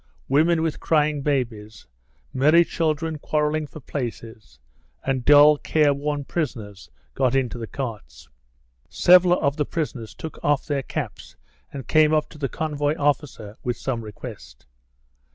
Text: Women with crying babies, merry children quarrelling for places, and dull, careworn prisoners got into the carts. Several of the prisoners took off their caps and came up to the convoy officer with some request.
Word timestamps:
Women 0.27 0.63
with 0.63 0.79
crying 0.79 1.21
babies, 1.21 1.85
merry 2.33 2.65
children 2.65 3.19
quarrelling 3.19 3.67
for 3.67 3.79
places, 3.79 4.57
and 5.05 5.23
dull, 5.23 5.59
careworn 5.59 6.23
prisoners 6.23 6.89
got 7.13 7.35
into 7.35 7.59
the 7.59 7.67
carts. 7.67 8.27
Several 8.89 9.39
of 9.39 9.57
the 9.57 9.65
prisoners 9.67 10.15
took 10.15 10.39
off 10.43 10.65
their 10.65 10.81
caps 10.81 11.35
and 11.71 11.87
came 11.87 12.15
up 12.15 12.29
to 12.29 12.39
the 12.39 12.49
convoy 12.49 12.95
officer 12.97 13.57
with 13.63 13.77
some 13.77 14.01
request. 14.01 14.65